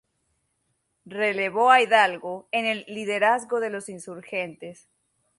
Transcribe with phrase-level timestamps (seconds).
[1.05, 4.87] Relevó a Hidalgo en el liderazgo de los insurgentes.